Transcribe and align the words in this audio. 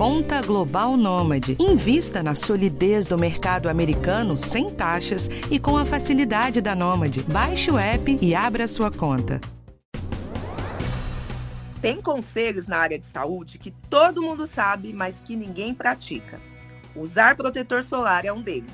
Conta 0.00 0.40
Global 0.40 0.96
Nômade. 0.96 1.58
Invista 1.60 2.22
na 2.22 2.34
solidez 2.34 3.04
do 3.04 3.18
mercado 3.18 3.68
americano 3.68 4.38
sem 4.38 4.70
taxas 4.70 5.28
e 5.50 5.58
com 5.58 5.76
a 5.76 5.84
facilidade 5.84 6.62
da 6.62 6.74
Nômade. 6.74 7.22
Baixe 7.24 7.70
o 7.70 7.78
app 7.78 8.18
e 8.18 8.34
abra 8.34 8.66
sua 8.66 8.90
conta. 8.90 9.38
Tem 11.82 12.00
conselhos 12.00 12.66
na 12.66 12.78
área 12.78 12.98
de 12.98 13.04
saúde 13.04 13.58
que 13.58 13.72
todo 13.90 14.22
mundo 14.22 14.46
sabe, 14.46 14.94
mas 14.94 15.20
que 15.20 15.36
ninguém 15.36 15.74
pratica. 15.74 16.40
Usar 16.96 17.36
protetor 17.36 17.84
solar 17.84 18.24
é 18.24 18.32
um 18.32 18.40
deles. 18.40 18.72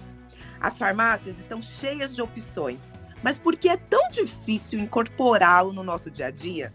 As 0.61 0.79
farmácias 0.79 1.41
estão 1.41 1.61
cheias 1.61 2.15
de 2.15 2.23
opções, 2.23 2.85
mas 3.21 3.37
por 3.37 3.57
que 3.57 3.69
é 3.69 3.77
tão 3.77 4.09
difícil 4.13 4.79
incorporá-lo 4.79 5.73
no 5.73 5.83
nosso 5.83 6.09
dia 6.09 6.27
a 6.27 6.31
dia? 6.31 6.73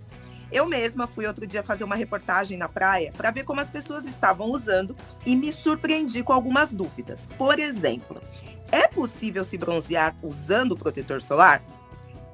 Eu 0.52 0.66
mesma 0.66 1.08
fui 1.08 1.26
outro 1.26 1.48
dia 1.48 1.64
fazer 1.64 1.84
uma 1.84 1.96
reportagem 1.96 2.58
na 2.58 2.68
praia 2.68 3.12
para 3.16 3.32
ver 3.32 3.44
como 3.44 3.62
as 3.62 3.70
pessoas 3.70 4.06
estavam 4.06 4.52
usando 4.52 4.96
e 5.26 5.36
me 5.36 5.52
surpreendi 5.52 6.22
com 6.24 6.34
algumas 6.34 6.74
dúvidas. 6.74 7.28
Por 7.38 7.58
exemplo, 7.58 8.22
é 8.70 8.88
possível 8.88 9.44
se 9.44 9.58
bronzear 9.58 10.16
usando 10.22 10.76
protetor 10.76 11.22
solar? 11.22 11.64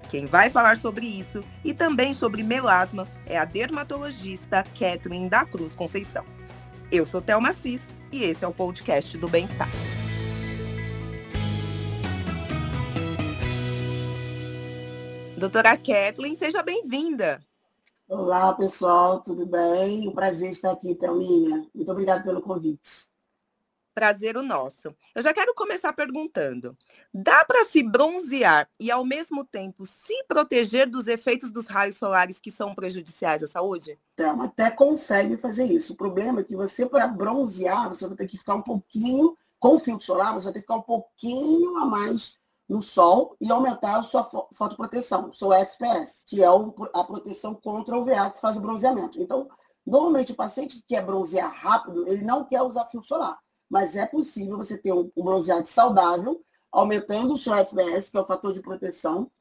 Quem 0.09 0.25
vai 0.25 0.49
falar 0.49 0.77
sobre 0.77 1.05
isso 1.05 1.43
e 1.63 1.73
também 1.73 2.13
sobre 2.13 2.41
melasma 2.41 3.07
é 3.25 3.37
a 3.37 3.45
dermatologista 3.45 4.63
Catherine 4.63 5.29
da 5.29 5.45
Cruz 5.45 5.75
Conceição. 5.75 6.25
Eu 6.91 7.05
sou 7.05 7.21
Thelma 7.21 7.53
Cis 7.53 7.83
e 8.11 8.23
esse 8.23 8.43
é 8.43 8.47
o 8.47 8.53
podcast 8.53 9.17
do 9.17 9.27
Bem-Estar. 9.27 9.69
Doutora 15.37 15.77
Kathleen, 15.77 16.35
seja 16.35 16.63
bem-vinda. 16.63 17.46
Olá, 18.09 18.53
pessoal, 18.53 19.19
tudo 19.19 19.45
bem? 19.45 20.07
Um 20.07 20.13
prazer 20.13 20.51
estar 20.51 20.71
aqui, 20.71 20.95
Thelminha. 20.95 21.67
Muito 21.75 21.91
obrigada 21.91 22.23
pelo 22.23 22.41
convite. 22.41 23.09
Prazer 23.93 24.37
o 24.37 24.41
nosso. 24.41 24.95
Eu 25.13 25.21
já 25.21 25.33
quero 25.33 25.53
começar 25.53 25.91
perguntando: 25.91 26.77
dá 27.13 27.43
para 27.43 27.65
se 27.65 27.83
bronzear 27.83 28.69
e, 28.79 28.89
ao 28.89 29.03
mesmo 29.03 29.43
tempo, 29.43 29.85
se 29.85 30.23
proteger 30.23 30.89
dos 30.89 31.05
efeitos 31.07 31.51
dos 31.51 31.67
raios 31.67 31.97
solares 31.97 32.39
que 32.39 32.49
são 32.49 32.73
prejudiciais 32.73 33.43
à 33.43 33.47
saúde? 33.47 33.99
Então, 34.13 34.41
até 34.41 34.71
consegue 34.71 35.35
fazer 35.35 35.65
isso. 35.65 35.91
O 35.91 35.97
problema 35.97 36.39
é 36.39 36.43
que 36.45 36.55
você, 36.55 36.85
para 36.85 37.09
bronzear, 37.09 37.89
você 37.89 38.07
vai 38.07 38.15
ter 38.15 38.27
que 38.27 38.37
ficar 38.37 38.55
um 38.55 38.61
pouquinho, 38.61 39.37
com 39.59 39.75
o 39.75 39.79
filtro 39.79 40.05
solar, 40.05 40.33
você 40.33 40.45
vai 40.45 40.53
ter 40.53 40.59
que 40.59 40.65
ficar 40.65 40.77
um 40.77 40.81
pouquinho 40.81 41.75
a 41.75 41.85
mais 41.85 42.39
no 42.67 42.81
sol 42.81 43.35
e 43.39 43.49
aumentar 43.51 43.99
a 43.99 44.03
sua 44.03 44.23
fotoproteção, 44.53 45.31
seu 45.33 45.53
FPS, 45.53 46.23
que 46.25 46.43
é 46.43 46.47
a 46.47 47.03
proteção 47.03 47.55
contra 47.55 47.95
o 47.95 48.01
UVA 48.01 48.29
que 48.29 48.41
faz 48.41 48.57
o 48.57 48.61
bronzeamento. 48.61 49.21
Então, 49.21 49.47
normalmente 49.85 50.33
o 50.33 50.35
paciente 50.35 50.75
que 50.75 50.87
quer 50.87 51.05
bronzear 51.05 51.53
rápido, 51.55 52.07
ele 52.07 52.23
não 52.23 52.43
quer 52.43 52.61
usar 52.61 52.85
filtro 52.87 53.07
solar, 53.07 53.39
mas 53.69 53.95
é 53.95 54.05
possível 54.05 54.57
você 54.57 54.77
ter 54.77 54.91
um, 54.91 55.09
bronzeado 55.15 55.67
saudável, 55.67 56.43
aumentando 56.71 57.33
o 57.33 57.37
seu 57.37 57.53
FPS, 57.53 58.11
que 58.11 58.17
é 58.17 58.21
o 58.21 58.25
fator 58.25 58.53
de 58.53 58.61
proteção 58.61 59.31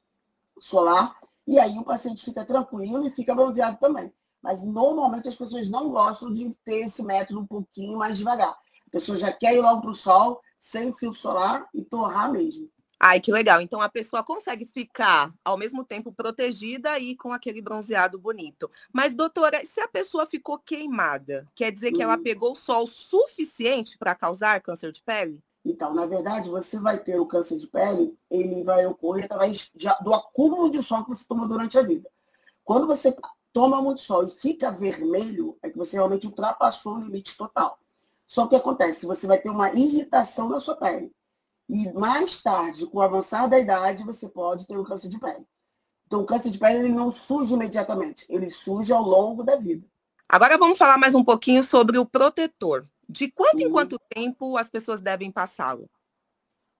solar, 0.61 1.17
e 1.47 1.59
aí 1.59 1.79
o 1.79 1.85
paciente 1.85 2.25
fica 2.25 2.45
tranquilo 2.45 3.07
e 3.07 3.11
fica 3.11 3.35
bronzeado 3.35 3.79
também. 3.79 4.13
Mas 4.41 4.63
normalmente 4.63 5.29
as 5.29 5.37
pessoas 5.37 5.69
não 5.69 5.91
gostam 5.91 6.33
de 6.33 6.55
ter 6.65 6.87
esse 6.87 7.03
método 7.03 7.41
um 7.41 7.47
pouquinho 7.47 7.99
mais 7.99 8.17
devagar. 8.17 8.51
A 8.51 8.91
pessoa 8.91 9.19
já 9.19 9.33
quer 9.33 9.55
ir 9.55 9.61
logo 9.61 9.81
para 9.81 9.91
o 9.91 9.95
sol, 9.95 10.41
sem 10.61 10.95
filtro 10.95 11.21
solar 11.21 11.69
e 11.75 11.85
torrar 11.85 12.31
mesmo. 12.31 12.71
Ai, 12.99 13.21
que 13.21 13.31
legal. 13.31 13.61
Então 13.61 13.81
a 13.81 13.89
pessoa 13.89 14.23
consegue 14.23 14.65
ficar 14.65 15.33
ao 15.45 15.59
mesmo 15.59 15.85
tempo 15.85 16.11
protegida 16.11 16.99
e 16.99 17.15
com 17.15 17.33
aquele 17.33 17.61
bronzeado 17.61 18.19
bonito. 18.19 18.71
Mas, 18.93 19.15
doutora, 19.15 19.65
se 19.65 19.81
a 19.81 19.89
pessoa 19.89 20.27
ficou 20.27 20.59
queimada, 20.59 21.47
quer 21.55 21.71
dizer 21.71 21.93
que 21.93 22.03
ela 22.03 22.17
uhum. 22.17 22.23
pegou 22.23 22.55
sol 22.55 22.87
suficiente 22.87 23.99
para 23.99 24.15
causar 24.15 24.61
câncer 24.63 24.93
de 24.93 25.03
pele? 25.03 25.39
Então, 25.65 25.93
na 25.93 26.07
verdade, 26.07 26.49
você 26.49 26.79
vai 26.79 26.97
ter 26.99 27.19
o 27.19 27.27
câncer 27.27 27.59
de 27.59 27.67
pele, 27.67 28.17
ele 28.31 28.63
vai 28.63 28.87
ocorrer 28.87 29.25
através 29.25 29.73
do 30.01 30.15
acúmulo 30.15 30.71
de 30.71 30.83
sol 30.83 31.03
que 31.03 31.11
você 31.11 31.25
toma 31.27 31.47
durante 31.47 31.77
a 31.77 31.83
vida. 31.83 32.09
Quando 32.65 32.87
você 32.87 33.15
toma 33.53 33.83
muito 33.83 34.01
sol 34.01 34.27
e 34.27 34.31
fica 34.31 34.71
vermelho, 34.71 35.59
é 35.63 35.69
que 35.69 35.77
você 35.77 35.97
realmente 35.97 36.27
ultrapassou 36.27 36.95
o 36.95 37.01
limite 37.01 37.37
total. 37.37 37.79
Só 38.27 38.47
que 38.47 38.55
acontece, 38.55 39.07
você 39.07 39.27
vai 39.27 39.39
ter 39.39 39.51
uma 39.51 39.71
irritação 39.73 40.49
na 40.49 40.61
sua 40.61 40.77
pele. 40.77 41.13
E 41.69 41.93
mais 41.93 42.43
tarde, 42.43 42.87
com 42.87 42.99
o 42.99 43.03
avançar 43.03 43.49
da 43.49 43.59
idade, 43.59 44.05
você 44.05 44.29
pode 44.29 44.67
ter 44.67 44.79
um 44.79 44.85
câncer 44.85 45.09
de 45.09 45.19
pele. 45.19 45.45
Então, 46.07 46.21
o 46.21 46.27
câncer 46.27 46.51
de 46.51 46.59
pele 46.59 46.79
ele 46.79 46.89
não 46.91 47.11
surge 47.11 47.55
imediatamente, 47.55 48.25
ele 48.29 48.49
surge 48.49 48.93
ao 48.93 49.03
longo 49.03 49.43
da 49.43 49.57
vida. 49.57 49.87
Agora 50.29 50.57
vamos 50.57 50.79
falar 50.79 50.99
mais 50.99 51.15
um 51.15 51.25
pouquinho 51.25 51.65
sobre 51.65 51.99
o 51.99 52.07
protetor. 52.07 52.89
De 53.09 53.31
quanto 53.31 53.61
em 53.61 53.71
quanto 53.71 54.01
tempo 54.09 54.57
as 54.57 54.69
pessoas 54.69 55.01
devem 55.01 55.31
passá-lo? 55.31 55.89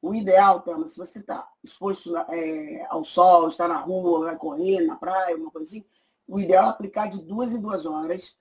O 0.03 0.15
ideal, 0.15 0.61
Thelma, 0.61 0.87
se 0.89 0.97
você 0.97 1.19
está 1.19 1.49
exposto 1.63 2.17
é, 2.17 2.87
ao 2.89 3.05
sol, 3.05 3.49
está 3.49 3.67
na 3.67 3.79
rua, 3.79 4.27
vai 4.27 4.37
correr 4.37 4.81
na 4.83 4.97
praia, 4.97 5.33
alguma 5.35 5.51
coisa 5.51 5.69
assim, 5.69 5.85
o 6.29 6.39
ideal 6.39 6.67
é 6.67 6.71
aplicar 6.71 7.09
de 7.09 7.23
duas 7.23 7.53
em 7.53 7.61
duas 7.61 7.87
horas. 7.87 8.37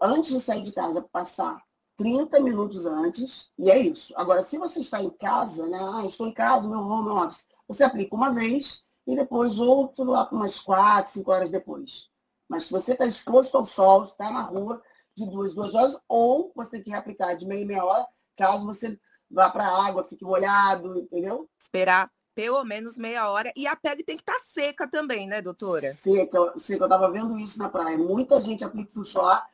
Antes 0.00 0.32
de 0.32 0.40
sair 0.40 0.62
de 0.62 0.72
casa, 0.72 1.02
passar 1.02 1.62
30 1.96 2.40
minutos 2.40 2.86
antes, 2.86 3.52
e 3.58 3.70
é 3.70 3.78
isso. 3.78 4.12
Agora, 4.16 4.42
se 4.42 4.58
você 4.58 4.80
está 4.80 5.02
em 5.02 5.10
casa, 5.10 5.66
né? 5.66 5.78
Ah, 5.80 6.06
estou 6.06 6.26
em 6.26 6.32
casa, 6.32 6.68
meu 6.68 6.80
home 6.80 7.10
office, 7.10 7.46
você 7.68 7.84
aplica 7.84 8.14
uma 8.14 8.32
vez 8.32 8.84
e 9.06 9.14
depois 9.14 9.58
outro 9.58 10.12
umas 10.32 10.60
4, 10.60 11.12
5 11.12 11.30
horas 11.30 11.50
depois. 11.50 12.08
Mas 12.48 12.64
se 12.64 12.72
você 12.72 12.92
está 12.92 13.06
exposto 13.06 13.56
ao 13.56 13.66
sol, 13.66 14.04
está 14.04 14.30
na 14.30 14.42
rua 14.42 14.82
de 15.16 15.26
duas, 15.26 15.54
duas 15.54 15.74
horas, 15.74 15.98
ou 16.08 16.52
você 16.54 16.72
tem 16.72 16.82
que 16.82 16.90
reaplicar 16.90 17.36
de 17.36 17.46
meia 17.46 17.62
em 17.62 17.66
meia 17.66 17.84
hora, 17.84 18.06
caso 18.36 18.66
você 18.66 18.98
vá 19.30 19.48
para 19.48 19.64
a 19.66 19.86
água, 19.86 20.04
fique 20.04 20.24
molhado, 20.24 20.98
entendeu? 20.98 21.48
Esperar 21.58 22.10
pelo 22.34 22.64
menos 22.64 22.98
meia 22.98 23.30
hora. 23.30 23.52
E 23.54 23.66
a 23.66 23.76
pele 23.76 24.02
tem 24.02 24.16
que 24.16 24.22
estar 24.22 24.34
tá 24.34 24.44
seca 24.52 24.88
também, 24.88 25.26
né, 25.26 25.40
doutora? 25.40 25.94
Seca, 25.94 26.58
seca. 26.58 26.82
Eu 26.82 26.86
estava 26.86 27.10
vendo 27.10 27.38
isso 27.38 27.58
na 27.58 27.68
praia. 27.68 27.96
Muita 27.96 28.40
gente 28.40 28.64
aplica 28.64 28.92
fio 28.92 29.04
solar 29.04 29.46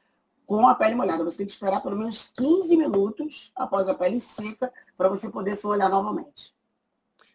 com 0.50 0.66
a 0.66 0.74
pele 0.74 0.96
molhada. 0.96 1.22
Você 1.22 1.36
tem 1.38 1.46
que 1.46 1.52
esperar 1.52 1.80
pelo 1.80 1.96
menos 1.96 2.32
15 2.36 2.76
minutos 2.76 3.52
após 3.54 3.86
a 3.86 3.94
pele 3.94 4.18
seca 4.18 4.72
para 4.98 5.08
você 5.08 5.30
poder 5.30 5.54
se 5.54 5.64
olhar 5.64 5.88
novamente. 5.88 6.52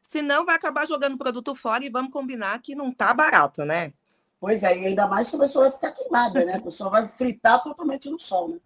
Senão 0.01 0.45
vai 0.45 0.53
acabar 0.53 0.85
jogando 0.85 1.17
produto 1.17 1.55
fora 1.55 1.85
e 1.85 1.89
vamos 1.89 2.11
combinar 2.11 2.61
que 2.61 2.75
não 2.75 2.93
tá 2.93 3.13
barato, 3.13 3.63
né? 3.63 3.93
Pois 4.37 4.63
é, 4.63 4.77
e 4.77 4.87
ainda 4.87 5.07
mais 5.07 5.29
que 5.29 5.37
a 5.37 5.39
pessoa 5.39 5.63
vai 5.63 5.71
ficar 5.71 5.91
queimada, 5.93 6.43
né? 6.43 6.55
A 6.55 6.61
pessoa 6.61 6.89
vai 6.89 7.07
fritar 7.07 7.63
totalmente 7.63 8.09
no 8.09 8.19
sol, 8.19 8.49
né? 8.49 8.59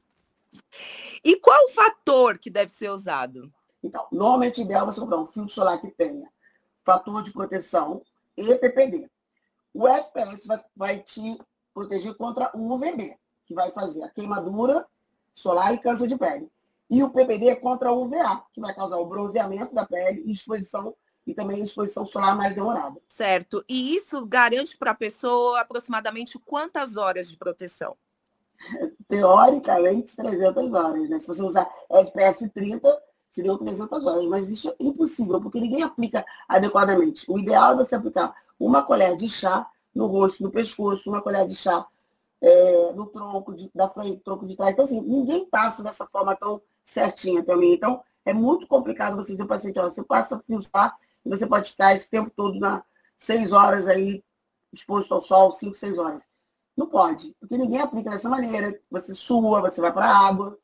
E 1.24 1.36
qual 1.36 1.66
o 1.66 1.70
fator 1.70 2.40
que 2.40 2.50
deve 2.50 2.72
ser 2.72 2.90
usado? 2.90 3.54
Então, 3.84 4.08
normalmente 4.12 4.62
ideal 4.62 4.84
você 4.84 5.00
comprar 5.00 5.20
um 5.20 5.28
filtro 5.28 5.54
solar 5.54 5.80
que 5.80 5.92
tenha 5.92 6.28
fator 6.84 7.22
de 7.22 7.32
proteção 7.32 8.02
e 8.36 8.56
PPD. 8.56 9.08
O 9.76 9.88
FPS 9.88 10.48
vai, 10.48 10.66
vai 10.76 11.00
te 11.00 11.38
proteger 11.72 12.16
contra 12.16 12.50
o 12.56 12.74
UVB 12.74 13.16
que 13.50 13.56
vai 13.56 13.72
fazer 13.72 14.04
a 14.04 14.10
queimadura 14.10 14.86
solar 15.34 15.74
e 15.74 15.80
câncer 15.80 16.08
de 16.08 16.16
pele. 16.16 16.48
E 16.88 17.04
o 17.04 17.10
PPD 17.10 17.50
é 17.50 17.56
contra 17.56 17.92
o 17.92 18.04
UVA, 18.04 18.44
que 18.54 18.62
vai 18.62 18.74
causar 18.76 18.98
o 18.98 19.06
bronzeamento 19.08 19.74
da 19.74 19.86
pele 19.86 20.22
e 20.24 20.32
exposição 20.32 20.96
e 21.26 21.34
também 21.34 21.64
exposição 21.64 22.06
solar 22.06 22.38
mais 22.38 22.54
demorada. 22.54 23.00
Certo. 23.08 23.64
E 23.68 23.96
isso 23.96 24.24
garante 24.26 24.78
para 24.78 24.92
a 24.92 24.96
pessoa 24.96 25.60
aproximadamente 25.60 26.38
quantas 26.38 26.96
horas 26.96 27.30
de 27.30 27.38
proteção? 27.38 27.98
Teoricamente, 29.08 30.16
300 30.16 30.74
horas. 30.74 31.10
Né? 31.10 31.20
Se 31.20 31.28
você 31.28 31.42
usar 31.42 31.68
FPS 31.90 32.48
30, 32.50 33.04
seriam 33.32 33.58
300 33.58 34.06
horas. 34.06 34.26
Mas 34.28 34.48
isso 34.48 34.70
é 34.70 34.76
impossível, 34.80 35.42
porque 35.42 35.60
ninguém 35.60 35.82
aplica 35.82 36.24
adequadamente. 36.48 37.32
O 37.32 37.40
ideal 37.40 37.74
é 37.74 37.78
você 37.78 37.96
aplicar 37.96 38.36
uma 38.60 38.84
colher 38.84 39.16
de 39.16 39.28
chá 39.28 39.68
no 39.94 40.06
rosto, 40.06 40.44
no 40.44 40.52
pescoço, 40.52 41.10
uma 41.10 41.22
colher 41.22 41.48
de 41.48 41.56
chá 41.56 41.88
é, 42.42 42.94
no 42.94 43.06
tronco 43.08 43.54
de, 43.54 43.70
da 43.74 43.90
frente, 43.90 44.22
tronco 44.24 44.46
de 44.46 44.56
trás. 44.56 44.74
Então, 44.74 44.86
assim, 44.86 45.02
ninguém 45.02 45.50
passa 45.50 45.84
dessa 45.84 46.08
forma 46.08 46.36
tão 46.36 46.62
certinha 46.86 47.44
também. 47.44 47.74
Então, 47.74 48.02
é 48.26 48.34
muito 48.34 48.68
complicado 48.68 49.16
você 49.16 49.32
dizer 49.32 49.42
ao 49.42 49.48
paciente, 49.48 49.80
ó, 49.80 49.90
você 49.90 50.04
passa 50.04 50.42
fio 50.46 50.62
par 50.70 50.98
e 51.26 51.30
você 51.30 51.46
pode 51.46 51.72
ficar 51.72 51.94
esse 51.94 52.10
tempo 52.10 52.32
todo 52.36 52.60
na 52.60 52.84
seis 53.18 53.52
horas 53.52 53.88
aí 53.88 54.24
exposto 54.72 55.14
ao 55.14 55.22
sol, 55.22 55.52
cinco, 55.52 55.76
seis 55.76 55.98
horas. 55.98 56.22
Não 56.78 56.88
pode, 56.88 57.36
porque 57.40 57.58
ninguém 57.58 57.82
aplica 57.82 58.10
dessa 58.10 58.30
maneira. 58.30 58.80
Você 58.90 59.14
sua, 59.14 59.62
você 59.62 59.82
vai 59.82 59.92
para 59.92 60.06
a 60.06 60.28
água. 60.28 60.58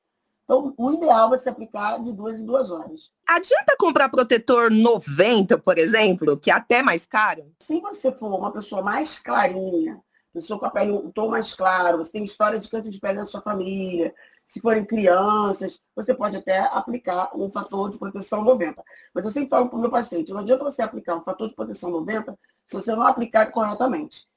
Então, 0.46 0.74
o 0.78 0.92
ideal 0.92 1.34
é 1.34 1.38
você 1.38 1.50
aplicar 1.50 2.02
de 2.04 2.14
duas 2.14 2.40
em 2.40 2.46
duas 2.46 2.70
horas. 2.70 3.12
Adianta 3.28 3.76
comprar 3.78 4.10
protetor 4.10 4.72
90, 4.72 5.58
por 5.58 5.78
exemplo, 5.78 6.38
que 6.38 6.52
é 6.52 6.54
até 6.54 6.84
mais 6.84 7.06
caro? 7.06 7.52
Se 7.60 7.82
você 7.82 8.12
for 8.12 8.38
uma 8.38 8.52
pessoa 8.52 8.84
mais 8.84 9.20
clarinha, 9.20 10.00
pessoa 10.36 10.60
com 10.60 10.66
a 10.66 10.70
pele 10.70 10.92
um 10.92 11.12
tom 11.12 11.30
mais 11.30 11.54
claro, 11.54 11.98
você 11.98 12.12
tem 12.12 12.24
história 12.24 12.60
de 12.60 12.70
câncer 12.70 12.92
de 12.92 13.00
pele 13.00 13.20
na 13.20 13.26
sua 13.26 13.42
família, 13.42 14.14
se 14.48 14.60
forem 14.60 14.86
crianças, 14.86 15.82
você 15.96 16.14
pode 16.14 16.38
até 16.38 16.60
aplicar 16.60 17.32
um 17.36 17.52
fator 17.52 17.90
de 17.90 17.98
proteção 17.98 18.44
90. 18.44 18.84
Mas 19.14 19.26
eu 19.26 19.32
sempre 19.32 19.50
falo 19.50 19.70
para 19.70 19.78
o 19.78 19.82
meu 19.82 19.90
paciente, 19.90 20.32
não 20.32 20.42
adianta 20.42 20.64
você 20.64 20.82
aplicar 20.82 21.16
um 21.16 21.24
fator 21.24 21.50
de 21.50 21.56
proteção 21.56 21.90
90 21.90 22.38
se 22.68 22.76
você 22.76 22.96
não 22.96 23.02
aplicar 23.04 23.52
corretamente. 23.52 24.28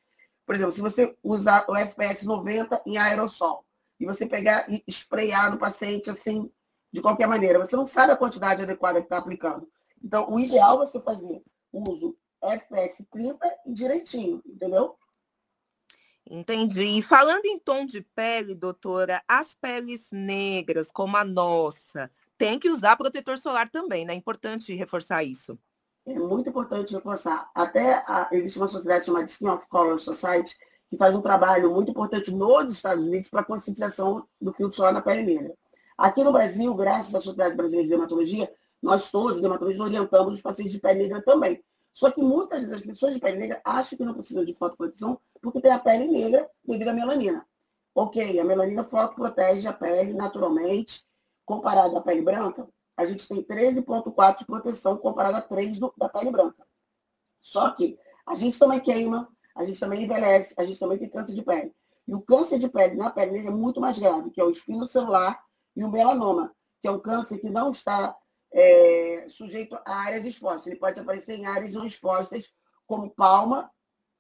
Por 0.47 0.55
exemplo, 0.55 0.73
se 0.73 0.81
você 0.81 1.15
usar 1.23 1.67
o 1.69 1.77
FPS 1.77 2.25
90 2.25 2.83
em 2.87 2.97
aerossol, 2.97 3.65
e 4.01 4.07
você 4.07 4.27
pegar 4.27 4.71
e 4.71 4.83
espraiar 4.87 5.51
no 5.51 5.59
paciente 5.59 6.11
assim, 6.11 6.51
de 6.93 7.03
qualquer 7.03 7.27
maneira. 7.27 7.59
Você 7.59 7.77
não 7.77 7.87
sabe 7.87 8.13
a 8.13 8.17
quantidade 8.17 8.63
adequada 8.63 9.01
que 9.01 9.07
está 9.07 9.19
aplicando. 9.19 9.69
Então, 10.03 10.31
o 10.33 10.39
ideal 10.39 10.83
é 10.83 10.87
você 10.87 11.01
fazer 11.01 11.43
uso 11.73 12.17
FPS 12.43 13.05
30 13.11 13.39
e 13.67 13.75
direitinho, 13.75 14.43
entendeu? 14.47 14.95
Entendi. 16.31 16.99
E 16.99 17.03
falando 17.03 17.47
em 17.47 17.59
tom 17.59 17.87
de 17.87 18.03
pele, 18.03 18.55
doutora, 18.55 19.23
as 19.27 19.55
peles 19.55 20.11
negras, 20.13 20.91
como 20.93 21.17
a 21.17 21.25
nossa, 21.25 22.11
tem 22.37 22.59
que 22.59 22.69
usar 22.69 22.97
protetor 22.97 23.39
solar 23.39 23.69
também, 23.69 24.05
né? 24.05 24.13
É 24.13 24.17
importante 24.17 24.75
reforçar 24.75 25.25
isso. 25.25 25.59
É 26.07 26.15
muito 26.19 26.49
importante 26.49 26.95
reforçar. 26.95 27.51
Até 27.55 27.95
a, 28.07 28.29
existe 28.33 28.59
uma 28.59 28.69
sociedade 28.69 29.07
chamada 29.07 29.27
Skin 29.27 29.49
of 29.49 29.67
Color 29.69 29.99
Society, 29.99 30.57
que 30.91 30.97
faz 30.97 31.15
um 31.15 31.23
trabalho 31.23 31.71
muito 31.73 31.91
importante 31.91 32.31
nos 32.31 32.73
Estados 32.73 33.05
Unidos 33.05 33.31
para 33.31 33.41
a 33.41 33.45
conscientização 33.45 34.27
do 34.41 34.53
filtro 34.53 34.77
solar 34.77 34.93
na 34.93 35.03
pele 35.03 35.23
negra. 35.23 35.55
Aqui 35.97 36.23
no 36.23 36.33
Brasil, 36.33 36.75
graças 36.75 37.15
à 37.15 37.21
Sociedade 37.21 37.57
Brasileira 37.57 37.85
de 37.85 37.91
Dermatologia, 37.91 38.51
nós 38.83 39.11
todos, 39.11 39.41
dermatologistas, 39.41 39.87
orientamos 39.87 40.35
os 40.35 40.43
pacientes 40.43 40.75
de 40.75 40.81
pele 40.81 41.01
negra 41.01 41.23
também. 41.23 41.63
Só 41.93 42.11
que 42.11 42.23
muitas 42.23 42.69
das 42.69 42.83
pessoas 42.83 43.15
de 43.15 43.21
pele 43.21 43.39
negra 43.39 43.61
acham 43.65 43.99
que 43.99 44.05
não 44.05 44.15
precisam 44.15 44.45
de 44.45 44.55
fotoproteção 44.55 45.19
porque 45.41 45.61
tem 45.61 45.73
a 45.73 45.79
pele 45.79 46.09
negra 46.09 46.49
devido 46.65 46.89
à 46.89 46.93
melanina. 46.93 47.47
Ok, 47.95 48.39
a 48.39 48.45
melanina 48.45 48.85
fotoprotege 48.85 49.67
a 49.67 49.73
pele 49.73 50.15
naturalmente. 50.15 51.05
Comparado 51.45 51.97
à 51.97 52.03
pele 52.03 52.23
branca, 52.23 52.69
a 52.97 53.07
gente 53.07 53.27
tem 53.27 53.43
13,4 53.43 54.39
de 54.39 54.45
proteção 54.45 54.99
comparado 54.99 55.37
a 55.37 55.41
3 55.41 55.79
do, 55.79 55.93
da 55.97 56.09
pele 56.09 56.31
branca. 56.31 56.67
Só 57.41 57.71
que 57.71 57.99
a 58.27 58.35
gente 58.35 58.59
também 58.59 58.81
queima, 58.81 59.29
a 59.57 59.65
gente 59.65 59.81
também 59.81 60.05
envelhece, 60.05 60.55
a 60.59 60.65
gente 60.65 60.79
também 60.79 60.99
tem 60.99 61.09
câncer 61.09 61.35
de 61.35 61.43
pele. 61.43 61.75
E 62.07 62.15
o 62.15 62.21
câncer 62.21 62.59
de 62.59 62.69
pele 62.69 62.97
na 62.97 63.11
pele 63.11 63.33
negra 63.33 63.51
é 63.51 63.55
muito 63.55 63.81
mais 63.81 63.99
grave, 63.99 64.31
que 64.31 64.41
é 64.41 64.45
o 64.45 64.51
espino 64.51 64.87
celular 64.87 65.43
e 65.75 65.85
o 65.85 65.91
melanoma, 65.91 66.55
que 66.81 66.89
é 66.89 66.91
um 66.91 67.01
câncer 67.01 67.39
que 67.39 67.49
não 67.49 67.71
está 67.71 68.17
é, 68.53 69.27
sujeito 69.29 69.79
a 69.85 69.95
áreas 69.95 70.25
expostas. 70.25 70.67
Ele 70.67 70.77
pode 70.77 70.99
aparecer 71.01 71.39
em 71.39 71.47
áreas 71.47 71.75
não 71.75 71.85
expostas, 71.85 72.55
como 72.87 73.11
palma 73.11 73.71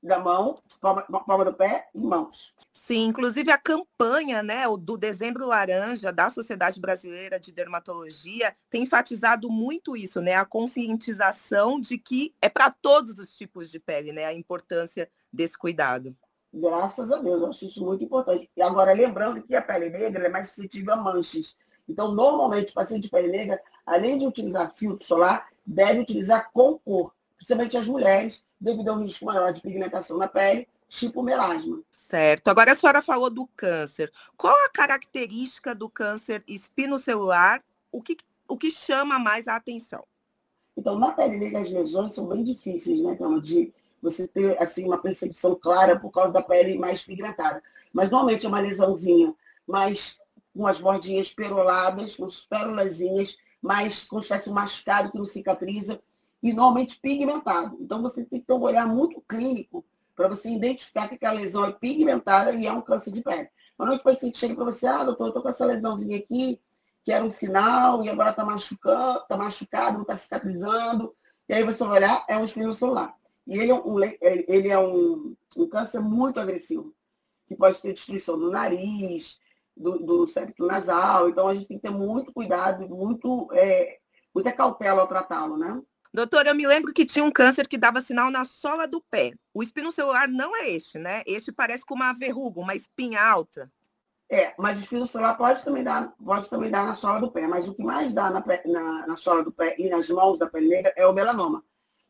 da 0.02 0.18
mão, 0.18 0.62
palma, 0.80 1.02
palma 1.02 1.44
do 1.44 1.52
pé 1.52 1.88
e 1.94 2.02
mãos. 2.02 2.56
Sim, 2.72 3.06
inclusive 3.06 3.50
a 3.50 3.58
campanha 3.58 4.42
né, 4.42 4.62
do 4.80 4.96
Dezembro 4.96 5.46
Laranja 5.46 6.12
da 6.12 6.30
Sociedade 6.30 6.80
Brasileira 6.80 7.38
de 7.38 7.52
Dermatologia 7.52 8.56
tem 8.70 8.84
enfatizado 8.84 9.50
muito 9.50 9.96
isso, 9.96 10.20
né? 10.20 10.34
A 10.34 10.44
conscientização 10.44 11.80
de 11.80 11.98
que 11.98 12.34
é 12.40 12.48
para 12.48 12.70
todos 12.70 13.18
os 13.18 13.36
tipos 13.36 13.70
de 13.70 13.78
pele, 13.80 14.12
né? 14.12 14.24
A 14.24 14.32
importância 14.32 15.10
desse 15.32 15.58
cuidado. 15.58 16.16
Graças 16.52 17.12
a 17.12 17.18
Deus, 17.18 17.42
eu 17.42 17.48
acho 17.48 17.66
isso 17.66 17.84
muito 17.84 18.02
importante. 18.02 18.48
E 18.56 18.62
agora, 18.62 18.92
lembrando 18.92 19.42
que 19.42 19.54
a 19.54 19.60
pele 19.60 19.90
negra 19.90 20.26
é 20.26 20.30
mais 20.30 20.48
suscetível 20.48 20.94
a 20.94 20.96
manchas. 20.96 21.56
Então, 21.86 22.12
normalmente, 22.12 22.70
o 22.70 22.74
paciente 22.74 23.04
de 23.04 23.10
pele 23.10 23.28
negra, 23.28 23.60
além 23.84 24.18
de 24.18 24.26
utilizar 24.26 24.72
filtro 24.74 25.06
solar, 25.06 25.48
deve 25.66 26.00
utilizar 26.00 26.50
com 26.52 26.78
cor, 26.78 27.12
principalmente 27.36 27.76
as 27.76 27.86
mulheres, 27.86 28.44
devido 28.60 28.88
ao 28.88 28.99
risco 28.99 29.25
maior 29.25 29.52
de 29.52 29.60
pigmentação 29.60 30.16
na 30.16 30.28
pele, 30.28 30.66
tipo 30.88 31.22
melasma. 31.22 31.81
Certo. 31.90 32.49
Agora 32.49 32.72
a 32.72 32.76
senhora 32.76 33.02
falou 33.02 33.28
do 33.28 33.46
câncer. 33.49 34.10
Qual 34.37 34.55
a 34.64 34.70
característica 34.70 35.75
do 35.75 35.88
câncer 35.90 36.43
espinocelular? 36.49 37.62
O 37.93 38.02
que, 38.02 38.16
o 38.46 38.56
que 38.56 38.70
chama 38.70 39.19
mais 39.19 39.46
a 39.46 39.56
atenção? 39.56 40.05
Então, 40.76 40.99
na 40.99 41.12
pele 41.12 41.37
negra, 41.37 41.60
as 41.60 41.70
lesões 41.70 42.14
são 42.14 42.26
bem 42.26 42.44
difíceis, 42.44 43.02
né, 43.02 43.12
então, 43.12 43.40
de 43.40 43.72
você 44.00 44.28
ter 44.28 44.56
assim, 44.62 44.84
uma 44.84 44.99
percepção 44.99 45.55
clara 45.56 45.99
por 45.99 46.10
causa 46.10 46.32
da 46.32 46.40
pele 46.40 46.78
mais 46.78 47.02
pigmentada. 47.02 47.62
Mas 47.93 48.10
normalmente 48.10 48.46
é 48.46 48.49
uma 48.49 48.60
lesãozinha 48.60 49.34
mais 49.66 50.20
com 50.56 50.66
as 50.66 50.81
bordinhas 50.81 51.32
peroladas, 51.32 52.16
com 52.16 52.28
mas 53.60 54.05
como 54.05 54.22
se 54.22 54.28
tivesse 54.28 54.50
um 54.50 54.55
machucado 54.55 55.10
que 55.10 55.19
não 55.19 55.25
cicatriza, 55.25 56.00
e 56.43 56.52
normalmente 56.52 57.00
pigmentado. 57.00 57.76
Então 57.81 58.02
você 58.02 58.25
tem 58.25 58.40
que 58.40 58.46
ter 58.46 58.52
um 58.52 58.61
olhar 58.61 58.87
muito 58.87 59.20
clínico 59.29 59.85
para 60.14 60.29
você 60.29 60.50
identificar 60.50 61.08
que 61.08 61.14
aquela 61.14 61.38
lesão 61.38 61.64
é 61.64 61.73
pigmentada 61.73 62.52
e 62.52 62.67
é 62.67 62.73
um 62.73 62.82
câncer 62.82 63.12
de 63.12 63.23
pele. 63.23 63.49
Normalmente 63.79 64.00
o 64.00 64.05
paciente 64.05 64.38
chega 64.38 64.55
para 64.55 64.64
você, 64.64 64.87
ah, 64.87 65.05
doutor, 65.05 65.25
eu 65.25 65.29
estou 65.29 65.43
com 65.43 65.49
essa 65.49 65.64
lesãozinha 65.64 66.19
aqui, 66.19 66.61
que 67.05 67.12
era 67.12 67.25
um 67.25 67.31
sinal, 67.31 68.02
e 68.02 68.08
agora 68.08 68.31
está 68.31 68.44
machucando, 68.44 69.20
está 69.20 69.37
machucado, 69.37 69.94
não 69.94 70.02
está 70.02 70.17
cicatrizando. 70.17 71.14
E 71.49 71.55
aí 71.55 71.62
você 71.62 71.85
vai 71.85 71.99
olhar, 71.99 72.25
é 72.29 72.37
um 72.37 72.44
espinho 72.44 72.73
celular. 72.73 73.14
E 73.46 73.56
ele 73.56 73.70
é 73.70 73.75
um, 73.75 73.99
ele 74.02 74.69
é 74.69 74.79
um, 74.79 75.34
um 75.56 75.69
câncer 75.69 76.00
muito 76.00 76.41
agressivo, 76.41 76.93
que 77.46 77.56
pode 77.56 77.81
ter 77.81 77.93
destruição 77.94 78.38
do 78.38 78.50
nariz, 78.50 79.38
do, 79.76 79.99
do 80.00 80.29
septo 80.29 80.67
nasal. 80.67 81.29
Então, 81.29 81.49
a 81.49 81.55
gente 81.55 81.69
tem 81.69 81.79
que 81.79 81.88
ter 81.88 81.94
muito 81.94 82.32
cuidado, 82.32 82.87
muito, 82.88 83.49
é, 83.52 83.99
muita 84.34 84.52
cautela 84.52 85.00
ao 85.00 85.08
tratá-lo, 85.08 85.56
né? 85.56 85.81
Doutora, 86.19 86.49
eu 86.49 86.55
me 86.56 86.67
lembro 86.67 86.93
que 86.93 87.06
tinha 87.06 87.25
um 87.25 87.31
câncer 87.31 87.69
que 87.69 87.79
dava 87.79 88.00
sinal 88.00 88.29
na 88.29 88.44
sola 88.44 88.88
do 88.88 89.00
pé. 89.00 89.35
O 89.55 89.62
espino 89.62 89.93
celular 89.93 90.26
não 90.26 90.56
é 90.56 90.69
este, 90.69 90.99
né? 90.99 91.23
Este 91.25 91.53
parece 91.53 91.87
com 91.87 91.94
uma 91.94 92.12
verruga, 92.12 92.59
uma 92.59 92.75
espinha 92.75 93.23
alta. 93.23 93.70
É, 94.29 94.53
mas 94.59 94.76
o 94.76 94.81
espino 94.81 95.06
celular 95.06 95.38
pode 95.38 95.65
também 95.65 95.85
dar, 95.85 96.12
pode 96.17 96.50
também 96.50 96.73
dar 96.73 96.85
na 96.85 96.94
sola 96.94 97.20
do 97.20 97.31
pé. 97.31 97.47
Mas 97.47 97.69
o 97.69 97.75
que 97.75 97.85
mais 97.85 98.12
dá 98.12 98.32
na, 98.32 98.44
na, 98.67 99.06
na 99.06 99.17
sola 99.17 99.44
do 99.44 99.53
pé 99.53 99.76
e 99.79 99.88
nas 99.88 100.09
mãos 100.09 100.41
da 100.41 100.49
pele 100.49 100.67
negra 100.67 100.93
é 100.97 101.06
o 101.06 101.12
melanoma, 101.12 101.62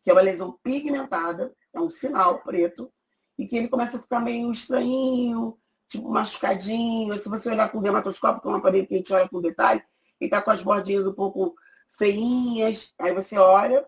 que 0.03 0.09
é 0.09 0.15
uma 0.15 0.23
lesão 0.23 0.59
pigmentada, 0.63 1.55
é 1.75 1.79
um 1.79 1.91
sinal 1.91 2.39
preto, 2.39 2.91
e 3.39 3.47
que 3.47 3.59
ele 3.59 3.69
começa 3.69 3.99
a 3.99 4.01
ficar 4.01 4.21
meio 4.21 4.51
estranhinho, 4.51 5.59
tipo 5.87 6.09
machucadinho. 6.09 7.13
Se 7.19 7.29
você 7.29 7.51
olhar 7.51 7.71
com 7.71 7.77
o 7.77 7.83
dermatoscópio, 7.83 8.41
que 8.41 8.49
é 8.49 8.51
um 8.53 8.55
aparelho 8.55 8.87
que 8.87 8.95
a 8.95 8.97
gente 8.97 9.13
olha 9.13 9.29
com 9.29 9.43
detalhe, 9.43 9.83
ele 10.19 10.29
está 10.29 10.41
com 10.41 10.51
as 10.51 10.63
bordinhas 10.63 11.07
um 11.07 11.13
pouco 11.13 11.55
feinhas. 11.93 12.95
Aí 12.99 13.13
você 13.13 13.37
olha, 13.37 13.87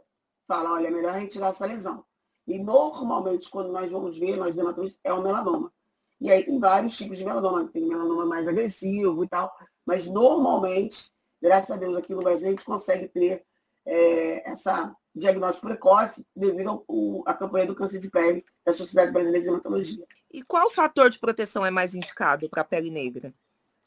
fala, 0.50 0.72
olha, 0.72 0.88
é 0.88 0.90
melhor 0.90 1.14
retirar 1.14 1.50
essa 1.50 1.64
lesão. 1.64 2.04
E 2.44 2.58
normalmente, 2.58 3.48
quando 3.48 3.70
nós 3.70 3.88
vamos 3.88 4.18
ver, 4.18 4.36
nós 4.36 4.56
dermatologistas, 4.56 5.00
é 5.04 5.12
o 5.12 5.22
melanoma. 5.22 5.72
E 6.20 6.28
aí 6.28 6.42
tem 6.42 6.58
vários 6.58 6.96
tipos 6.96 7.18
de 7.18 7.24
melanoma. 7.24 7.68
Tem 7.68 7.86
melanoma 7.86 8.26
mais 8.26 8.48
agressivo 8.48 9.22
e 9.22 9.28
tal. 9.28 9.54
Mas 9.86 10.06
normalmente, 10.06 11.12
graças 11.40 11.70
a 11.70 11.76
Deus, 11.76 11.96
aqui 11.96 12.12
no 12.12 12.22
Brasil, 12.22 12.48
a 12.48 12.50
gente 12.50 12.64
consegue 12.64 13.06
ter 13.06 13.44
é, 13.86 14.50
essa 14.50 14.92
diagnóstico 15.14 15.68
precoce 15.68 16.26
devido 16.34 16.84
à 17.26 17.32
campanha 17.32 17.66
do 17.66 17.74
câncer 17.76 18.00
de 18.00 18.10
pele 18.10 18.44
da 18.66 18.72
Sociedade 18.72 19.12
Brasileira 19.12 19.38
de 19.38 19.44
Dermatologia. 19.44 20.04
E 20.32 20.42
qual 20.42 20.68
fator 20.70 21.10
de 21.10 21.18
proteção 21.18 21.64
é 21.64 21.70
mais 21.70 21.94
indicado 21.94 22.50
para 22.50 22.62
a 22.62 22.64
pele 22.64 22.90
negra? 22.90 23.32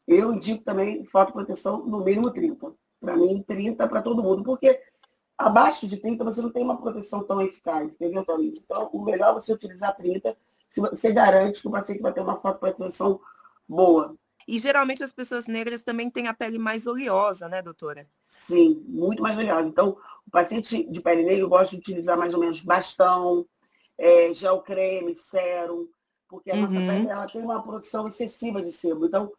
Eu 0.07 0.33
indico 0.33 0.63
também 0.63 1.04
fotoproteção 1.04 1.86
no 1.86 2.04
mínimo 2.04 2.31
30. 2.31 2.74
Para 3.01 3.18
mim, 3.18 3.44
30 3.45 3.88
para 3.88 4.01
todo 4.01 4.24
mundo, 4.24 4.43
porque 4.43 4.82
abaixo 5.48 5.88
de 5.88 5.98
30 5.98 6.24
você 6.24 6.42
não 6.42 6.52
tem 6.52 6.64
uma 6.64 6.80
proteção 6.80 7.24
tão 7.24 7.42
eficaz, 7.42 7.94
entendeu, 7.94 8.26
Tony? 8.26 8.54
Então, 8.58 8.90
o 8.94 9.04
melhor 9.04 9.32
é 9.32 9.34
você 9.34 9.54
utilizar 9.54 9.96
30, 9.96 10.36
se 10.70 10.82
você 10.82 11.12
garante 11.12 11.62
que 11.62 11.68
o 11.68 11.72
paciente 11.72 12.02
vai 12.02 12.14
ter 12.14 12.22
uma 12.22 12.40
fotoproteção 12.40 13.20
boa. 13.68 14.16
E 14.48 14.60
geralmente 14.60 15.04
as 15.04 15.14
pessoas 15.14 15.48
negras 15.48 15.84
também 15.84 16.10
têm 16.10 16.28
a 16.28 16.34
pele 16.34 16.58
mais 16.58 16.86
oleosa, 16.88 17.48
né, 17.48 17.62
doutora? 17.62 18.08
Sim, 18.28 18.84
muito 18.88 19.22
mais 19.22 19.38
oleosa. 19.38 19.68
Então, 19.68 19.98
o 20.28 20.32
paciente 20.32 20.90
de 20.90 21.02
pele 21.02 21.24
negra 21.24 21.48
gosta 21.48 21.72
de 21.72 21.78
utilizar 21.78 22.18
mais 22.18 22.34
ou 22.34 22.40
menos 22.40 22.62
bastão, 22.62 23.46
é, 23.98 24.34
gel 24.34 24.62
creme, 24.62 25.16
sérum, 25.16 25.88
porque 26.28 26.52
a 26.52 26.56
nossa 26.56 26.76
uhum. 26.76 26.88
pele 26.88 27.08
ela 27.08 27.28
tem 27.28 27.44
uma 27.44 27.64
produção 27.64 28.08
excessiva 28.08 28.62
de 28.62 28.72
sebo. 28.72 29.06
Então, 29.06 29.32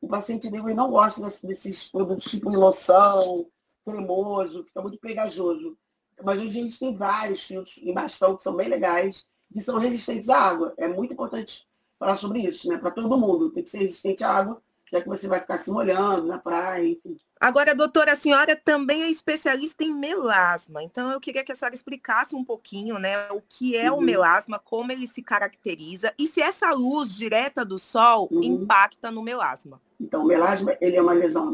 o 0.00 0.08
paciente 0.08 0.50
negro 0.50 0.74
não 0.74 0.90
gosta 0.90 1.22
desse, 1.22 1.46
desses 1.46 1.90
produtos 1.90 2.30
tipo 2.30 2.50
loção, 2.50 3.46
cremoso, 3.84 4.64
fica 4.64 4.80
muito 4.80 4.98
pegajoso. 4.98 5.76
Mas 6.22 6.38
hoje 6.38 6.48
a 6.48 6.62
gente 6.62 6.78
tem 6.78 6.96
vários 6.96 7.44
filtros 7.44 7.76
em 7.78 7.92
bastão 7.92 8.36
que 8.36 8.42
são 8.42 8.54
bem 8.54 8.68
legais, 8.68 9.28
que 9.52 9.60
são 9.60 9.78
resistentes 9.78 10.28
à 10.28 10.38
água. 10.38 10.74
É 10.76 10.88
muito 10.88 11.12
importante 11.12 11.66
falar 11.98 12.16
sobre 12.16 12.40
isso, 12.40 12.68
né? 12.68 12.78
Para 12.78 12.90
todo 12.90 13.18
mundo. 13.18 13.50
Tem 13.50 13.62
que 13.62 13.70
ser 13.70 13.78
resistente 13.78 14.22
à 14.22 14.30
água, 14.30 14.62
já 14.90 15.00
que 15.00 15.08
você 15.08 15.26
vai 15.26 15.40
ficar 15.40 15.58
se 15.58 15.70
molhando 15.70 16.26
na 16.26 16.38
praia, 16.38 16.88
enfim. 16.88 17.16
Agora, 17.40 17.74
doutora, 17.74 18.12
a 18.12 18.16
senhora 18.16 18.56
também 18.56 19.02
é 19.02 19.10
especialista 19.10 19.84
em 19.84 19.92
melasma, 19.92 20.82
então 20.82 21.10
eu 21.10 21.20
queria 21.20 21.44
que 21.44 21.52
a 21.52 21.54
senhora 21.54 21.74
explicasse 21.74 22.34
um 22.34 22.44
pouquinho, 22.44 22.98
né, 22.98 23.30
o 23.32 23.42
que 23.42 23.76
é 23.76 23.92
uhum. 23.92 23.98
o 23.98 24.00
melasma, 24.00 24.58
como 24.58 24.90
ele 24.90 25.06
se 25.06 25.20
caracteriza 25.20 26.14
e 26.18 26.26
se 26.26 26.40
essa 26.40 26.70
luz 26.72 27.14
direta 27.14 27.62
do 27.62 27.76
sol 27.76 28.28
uhum. 28.30 28.42
impacta 28.42 29.10
no 29.10 29.22
melasma. 29.22 29.78
Então, 30.00 30.22
o 30.22 30.26
melasma 30.26 30.76
ele 30.80 30.96
é 30.96 31.02
uma 31.02 31.12
lesão 31.12 31.52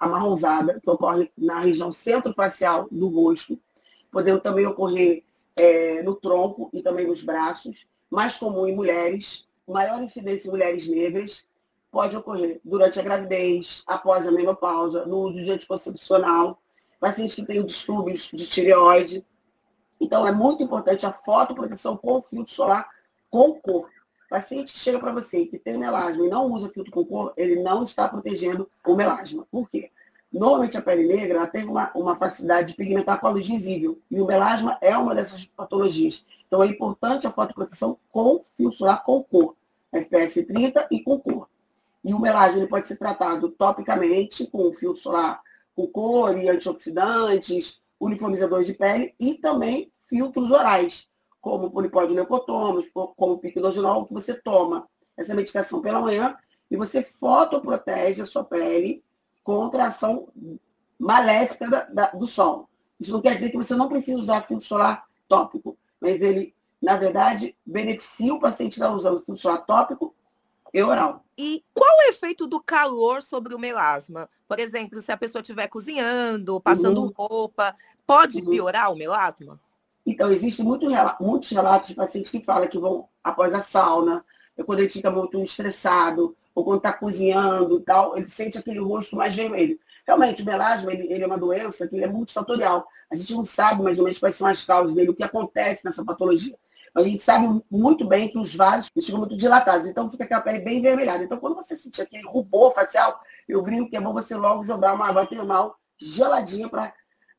amarronzada 0.00 0.78
que 0.80 0.90
ocorre 0.90 1.30
na 1.36 1.60
região 1.60 1.90
centrofacial 1.90 2.86
do 2.90 3.08
rosto, 3.08 3.58
podendo 4.10 4.40
também 4.40 4.66
ocorrer 4.66 5.22
é, 5.56 6.02
no 6.02 6.14
tronco 6.14 6.70
e 6.72 6.82
também 6.82 7.06
nos 7.06 7.22
braços, 7.22 7.88
mais 8.10 8.36
comum 8.36 8.66
em 8.66 8.74
mulheres, 8.74 9.48
maior 9.66 10.02
incidência 10.02 10.48
em 10.48 10.50
mulheres 10.50 10.88
negras, 10.88 11.46
pode 11.90 12.16
ocorrer 12.16 12.60
durante 12.64 12.98
a 13.00 13.02
gravidez, 13.02 13.82
após 13.86 14.26
a 14.26 14.30
menopausa, 14.30 15.04
no 15.06 15.28
uso 15.28 15.42
de 15.42 15.50
anticoncepcional, 15.50 16.60
pacientes 17.00 17.34
que 17.34 17.44
têm 17.44 17.64
distúrbios 17.64 18.30
de 18.32 18.46
tireoide. 18.46 19.24
Então, 20.00 20.26
é 20.26 20.32
muito 20.32 20.62
importante 20.62 21.06
a 21.06 21.12
fotoproteção 21.12 21.96
com 21.96 22.22
filtro 22.22 22.52
solar 22.52 22.88
com 23.30 23.60
cor. 23.60 23.88
Paciente 24.30 24.78
chega 24.78 25.00
para 25.00 25.12
você 25.12 25.44
que 25.44 25.58
tem 25.58 25.76
melasma 25.76 26.24
e 26.24 26.30
não 26.30 26.46
usa 26.52 26.70
filtro 26.70 26.92
com 26.92 27.04
cor, 27.04 27.34
ele 27.36 27.60
não 27.60 27.82
está 27.82 28.08
protegendo 28.08 28.70
o 28.86 28.94
melasma. 28.94 29.44
Por 29.50 29.68
quê? 29.68 29.90
Normalmente 30.32 30.76
a 30.76 30.82
pele 30.82 31.04
negra 31.04 31.44
tem 31.48 31.64
uma, 31.64 31.90
uma 31.92 32.16
facilidade 32.16 32.68
de 32.68 32.74
pigmentar 32.74 33.20
com 33.20 33.26
a 33.26 33.30
luz 33.30 33.48
visível. 33.48 33.98
E 34.08 34.20
o 34.20 34.26
melasma 34.26 34.78
é 34.80 34.96
uma 34.96 35.14
dessas 35.14 35.44
patologias. 35.44 36.24
Então 36.46 36.62
é 36.62 36.66
importante 36.68 37.26
a 37.26 37.30
fotoproteção 37.30 37.98
com 38.12 38.40
filtro 38.56 38.78
solar 38.78 39.02
com 39.02 39.22
cor. 39.24 39.56
FPS 39.92 40.44
30 40.44 40.86
e 40.92 41.00
com 41.02 41.18
cor. 41.18 41.48
E 42.04 42.14
o 42.14 42.20
melasma 42.20 42.58
ele 42.58 42.68
pode 42.68 42.86
ser 42.86 42.96
tratado 42.96 43.48
topicamente 43.48 44.46
com 44.46 44.72
filtro 44.72 45.02
solar 45.02 45.42
com 45.74 45.88
cor 45.88 46.36
e 46.36 46.48
antioxidantes, 46.48 47.82
uniformizadores 47.98 48.66
de 48.66 48.74
pele 48.74 49.12
e 49.18 49.34
também 49.34 49.90
filtros 50.08 50.50
orais, 50.50 51.08
como 51.40 51.70
polipódio 51.70 52.14
leucotomos, 52.14 52.90
como 52.92 53.38
piquenogenol, 53.38 54.06
que 54.06 54.12
você 54.12 54.34
toma 54.34 54.88
essa 55.16 55.34
medicação 55.34 55.80
pela 55.80 56.00
manhã 56.00 56.36
e 56.70 56.76
você 56.76 57.02
fotoprotege 57.02 58.22
a 58.22 58.26
sua 58.26 58.44
pele 58.44 59.02
contra 59.42 59.84
a 59.84 59.88
ação 59.88 60.28
maléfica 60.98 61.68
da, 61.68 61.84
da, 61.84 62.06
do 62.10 62.26
sol. 62.26 62.68
Isso 62.98 63.12
não 63.12 63.22
quer 63.22 63.34
dizer 63.34 63.50
que 63.50 63.56
você 63.56 63.74
não 63.74 63.88
precisa 63.88 64.18
usar 64.18 64.42
filtro 64.42 64.66
solar 64.66 65.04
tópico, 65.26 65.76
mas 66.00 66.20
ele, 66.20 66.54
na 66.80 66.96
verdade, 66.96 67.56
beneficia 67.64 68.34
o 68.34 68.40
paciente 68.40 68.74
estar 68.74 68.92
usando 68.92 69.24
filtro 69.24 69.38
solar 69.38 69.64
tópico 69.64 70.14
e 70.72 70.82
oral. 70.82 71.24
E 71.36 71.64
qual 71.72 71.88
o 71.88 72.10
efeito 72.10 72.46
do 72.46 72.60
calor 72.60 73.22
sobre 73.22 73.54
o 73.54 73.58
melasma? 73.58 74.28
Por 74.46 74.60
exemplo, 74.60 75.00
se 75.00 75.10
a 75.10 75.16
pessoa 75.16 75.40
estiver 75.40 75.68
cozinhando, 75.68 76.60
passando 76.60 77.02
uhum. 77.02 77.12
roupa, 77.16 77.74
pode 78.06 78.40
uhum. 78.40 78.50
piorar 78.50 78.92
o 78.92 78.96
melasma? 78.96 79.58
Então, 80.10 80.30
existem 80.32 80.64
muito, 80.64 80.86
muitos 81.20 81.50
relatos 81.50 81.88
de 81.88 81.94
pacientes 81.94 82.32
que 82.32 82.42
falam 82.42 82.66
que 82.66 82.78
vão 82.78 83.08
após 83.22 83.54
a 83.54 83.62
sauna, 83.62 84.24
quando 84.66 84.80
ele 84.80 84.88
fica 84.88 85.08
muito 85.08 85.40
estressado, 85.40 86.36
ou 86.52 86.64
quando 86.64 86.78
está 86.78 86.92
cozinhando 86.92 87.80
tal, 87.80 88.18
ele 88.18 88.26
sente 88.26 88.58
aquele 88.58 88.80
rosto 88.80 89.14
mais 89.14 89.34
vermelho. 89.36 89.78
Realmente, 90.04 90.42
o 90.42 90.44
melasma 90.44 90.92
ele, 90.92 91.12
ele, 91.12 91.22
é 91.22 91.26
uma 91.26 91.38
doença 91.38 91.86
que 91.86 92.02
é 92.02 92.08
multifatorial. 92.08 92.86
A 93.08 93.14
gente 93.14 93.32
não 93.32 93.44
sabe 93.44 93.82
mais 93.82 93.98
ou 93.98 94.04
menos 94.04 94.18
quais 94.18 94.34
são 94.34 94.48
as 94.48 94.64
causas 94.64 94.96
dele, 94.96 95.10
o 95.10 95.14
que 95.14 95.22
acontece 95.22 95.84
nessa 95.84 96.04
patologia. 96.04 96.58
Mas 96.92 97.06
a 97.06 97.08
gente 97.08 97.22
sabe 97.22 97.62
muito 97.70 98.04
bem 98.04 98.28
que 98.28 98.36
os 98.36 98.52
vasos 98.56 98.88
ficam 98.92 99.20
muito 99.20 99.36
dilatados, 99.36 99.86
então 99.86 100.10
fica 100.10 100.24
aquela 100.24 100.40
pele 100.40 100.58
bem 100.58 100.82
vermelhada. 100.82 101.22
Então, 101.22 101.38
quando 101.38 101.54
você 101.54 101.76
sentir 101.76 102.02
aquele 102.02 102.26
rubor 102.26 102.74
facial, 102.74 103.20
eu 103.48 103.62
brinco 103.62 103.88
que 103.88 103.96
é 103.96 104.00
bom 104.00 104.12
você 104.12 104.34
logo 104.34 104.64
jogar 104.64 104.94
uma 104.94 105.06
água 105.06 105.24
termal 105.24 105.76
geladinha 105.96 106.68
para 106.68 106.92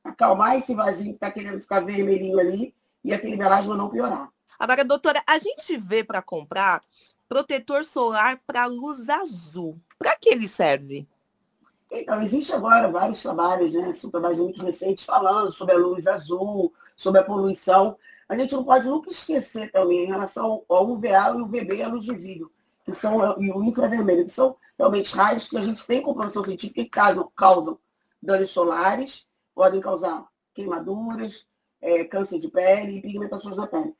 acalmar 0.03 0.55
esse 0.55 0.73
vasinho 0.73 1.11
que 1.11 1.17
está 1.17 1.31
querendo 1.31 1.59
ficar 1.59 1.79
vermelhinho 1.81 2.39
ali 2.39 2.73
e 3.03 3.13
aquele 3.13 3.35
melasma 3.35 3.75
não 3.75 3.89
piorar. 3.89 4.29
Agora, 4.57 4.85
doutora, 4.85 5.23
a 5.25 5.39
gente 5.39 5.77
vê 5.77 6.03
para 6.03 6.21
comprar 6.21 6.81
protetor 7.27 7.85
solar 7.85 8.39
para 8.45 8.65
luz 8.65 9.09
azul. 9.09 9.79
Para 9.97 10.15
que 10.15 10.29
ele 10.29 10.47
serve? 10.47 11.07
Então, 11.91 12.21
existe 12.21 12.53
agora 12.53 12.89
vários 12.89 13.21
trabalhos, 13.21 13.73
né? 13.73 13.91
Trabalhos 14.11 14.39
muito 14.39 14.63
recentes 14.63 15.05
falando 15.05 15.51
sobre 15.51 15.75
a 15.75 15.77
luz 15.77 16.07
azul, 16.07 16.73
sobre 16.95 17.19
a 17.19 17.23
poluição. 17.23 17.97
A 18.29 18.35
gente 18.37 18.53
não 18.53 18.63
pode 18.63 18.87
nunca 18.87 19.09
esquecer 19.09 19.71
também 19.71 20.03
em 20.03 20.07
relação 20.07 20.63
ao 20.69 20.89
UVA 20.89 21.31
e 21.31 21.41
o 21.41 21.43
UVB, 21.43 21.81
a 21.81 21.89
luz 21.89 22.05
visível, 22.05 22.49
que 22.85 22.93
são, 22.93 23.19
e 23.41 23.51
o 23.51 23.63
infravermelho, 23.63 24.25
que 24.25 24.31
são 24.31 24.55
realmente 24.77 25.15
raios 25.15 25.47
que 25.49 25.57
a 25.57 25.61
gente 25.61 25.85
tem 25.85 26.01
comprovação 26.01 26.43
científica 26.43 26.81
que 26.81 26.89
causam, 26.89 27.29
causam 27.35 27.77
danos 28.21 28.49
solares, 28.51 29.27
podem 29.61 29.79
causar 29.79 30.25
queimaduras, 30.55 31.45
é, 31.79 32.03
câncer 32.03 32.39
de 32.39 32.49
pele 32.49 32.97
e 32.97 33.01
pigmentações 33.03 33.55
na 33.55 33.67
pele. 33.67 33.93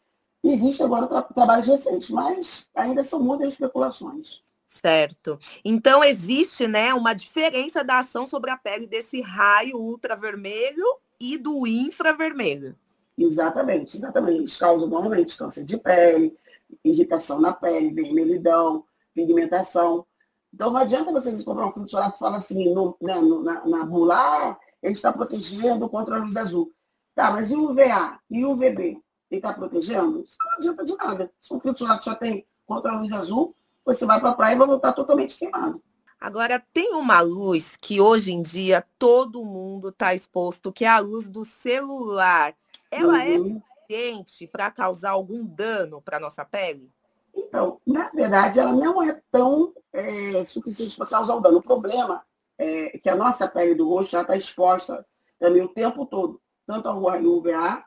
Existem 0.43 0.87
agora 0.87 1.05
tra 1.05 1.21
trabalhos 1.21 1.67
recentes, 1.67 2.09
mas 2.09 2.71
ainda 2.73 3.03
são 3.03 3.21
muitas 3.21 3.51
especulações. 3.51 4.41
Certo. 4.65 5.37
Então 5.63 6.03
existe, 6.03 6.65
né, 6.65 6.95
uma 6.95 7.13
diferença 7.13 7.83
da 7.83 7.99
ação 7.99 8.25
sobre 8.25 8.49
a 8.49 8.57
pele 8.57 8.87
desse 8.87 9.21
raio 9.21 9.77
ultravermelho 9.77 10.83
e 11.19 11.37
do 11.37 11.67
infravermelho. 11.67 12.75
Exatamente, 13.15 13.97
exatamente. 13.97 14.39
Eles 14.39 14.57
causam 14.57 14.87
normalmente 14.87 15.37
câncer 15.37 15.63
de 15.63 15.77
pele, 15.77 16.35
irritação 16.83 17.39
na 17.39 17.53
pele, 17.53 17.93
vermelhidão, 17.93 18.83
pigmentação. 19.13 20.07
Então 20.51 20.71
não 20.71 20.81
adianta 20.81 21.11
vocês 21.11 21.43
comprar 21.43 21.67
um 21.67 21.71
filtro 21.71 21.91
solar 21.91 22.11
que 22.11 22.17
fala 22.17 22.37
assim, 22.37 22.73
no, 22.73 22.97
né, 22.99 23.13
no, 23.21 23.43
na, 23.43 23.63
na 23.63 23.85
bula, 23.85 24.57
ele 24.81 24.93
está 24.93 25.11
protegendo 25.11 25.89
contra 25.89 26.15
a 26.15 26.19
luz 26.19 26.35
azul. 26.35 26.71
Tá, 27.13 27.31
mas 27.31 27.51
e 27.51 27.55
o 27.55 27.69
UVA 27.69 28.19
e 28.29 28.45
o 28.45 28.51
UVB? 28.51 29.01
ele 29.31 29.39
está 29.39 29.53
protegendo, 29.53 30.23
isso 30.23 30.37
não 30.43 30.51
adianta 30.57 30.83
de 30.83 30.95
nada. 30.95 31.31
Se 31.39 31.53
um 31.53 31.59
filtro 31.59 31.79
solar 31.79 31.97
que 31.97 32.03
só 32.03 32.13
tem 32.13 32.45
contra 32.65 32.91
a 32.91 32.99
luz 32.99 33.11
azul, 33.13 33.55
você 33.85 34.05
vai 34.05 34.19
para 34.19 34.31
a 34.31 34.33
praia 34.33 34.55
e 34.55 34.57
vai 34.57 34.67
voltar 34.67 34.91
totalmente 34.91 35.37
queimado. 35.37 35.81
Agora, 36.19 36.63
tem 36.73 36.93
uma 36.93 37.21
luz 37.21 37.75
que 37.75 37.99
hoje 37.99 38.31
em 38.31 38.41
dia 38.41 38.85
todo 38.99 39.45
mundo 39.45 39.89
está 39.89 40.13
exposto, 40.13 40.71
que 40.71 40.85
é 40.85 40.89
a 40.89 40.99
luz 40.99 41.27
do 41.27 41.43
celular. 41.43 42.53
Ela 42.91 43.23
é 43.23 43.39
uhum. 43.39 43.57
é 43.57 43.71
suficiente 43.87 44.47
para 44.47 44.69
causar 44.69 45.11
algum 45.11 45.43
dano 45.43 46.01
para 46.01 46.17
a 46.17 46.19
nossa 46.19 46.45
pele? 46.45 46.91
Então, 47.33 47.79
na 47.87 48.09
verdade, 48.09 48.59
ela 48.59 48.75
não 48.75 49.01
é 49.01 49.19
tão 49.31 49.73
é, 49.93 50.45
suficiente 50.45 50.97
para 50.97 51.07
causar 51.07 51.35
o 51.35 51.39
dano. 51.39 51.57
O 51.57 51.63
problema 51.63 52.23
é 52.57 52.97
que 52.97 53.09
a 53.09 53.15
nossa 53.15 53.47
pele 53.47 53.75
do 53.75 53.87
rosto 53.87 54.11
já 54.11 54.21
está 54.21 54.35
exposta 54.35 55.05
também 55.39 55.61
o 55.61 55.69
tempo 55.69 56.05
todo, 56.05 56.39
tanto 56.65 56.87
ao 56.87 56.99
UVA 56.99 57.83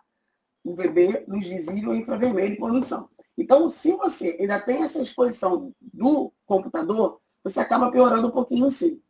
UVB, 0.64 1.26
luz 1.28 1.46
visível, 1.46 1.94
infravermelho 1.94 2.54
e 2.54 2.58
poluição. 2.58 3.08
Então, 3.36 3.68
se 3.68 3.92
você 3.96 4.36
ainda 4.40 4.60
tem 4.60 4.82
essa 4.82 5.02
exposição 5.02 5.72
do 5.80 6.32
computador, 6.46 7.20
você 7.42 7.60
acaba 7.60 7.90
piorando 7.90 8.28
um 8.28 8.30
pouquinho 8.30 8.70
sim. 8.70 9.00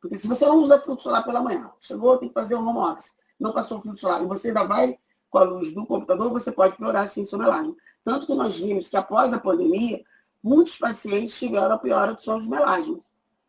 Porque 0.00 0.18
se 0.18 0.28
você 0.28 0.44
não 0.44 0.58
usa 0.58 0.80
filtro 0.80 1.02
solar 1.02 1.24
pela 1.24 1.40
manhã, 1.40 1.70
chegou, 1.80 2.18
tem 2.18 2.28
que 2.28 2.34
fazer 2.34 2.54
o 2.54 2.64
home 2.64 2.78
office, 2.78 3.12
não 3.40 3.52
passou 3.52 3.78
o 3.78 3.82
filtro 3.82 4.00
solar, 4.00 4.22
e 4.22 4.26
você 4.26 4.48
ainda 4.48 4.64
vai 4.64 4.96
com 5.30 5.38
a 5.38 5.44
luz 5.44 5.74
do 5.74 5.86
computador, 5.86 6.30
você 6.30 6.52
pode 6.52 6.76
piorar 6.76 7.08
sim 7.08 7.24
seu 7.24 7.38
melasma. 7.38 7.74
Tanto 8.04 8.26
que 8.26 8.34
nós 8.34 8.60
vimos 8.60 8.88
que 8.88 8.96
após 8.96 9.32
a 9.32 9.38
pandemia, 9.38 10.02
muitos 10.42 10.76
pacientes 10.76 11.38
tiveram 11.38 11.74
a 11.74 11.78
piora 11.78 12.14
dos 12.14 12.24
seus 12.24 12.46
melasmas. 12.46 13.00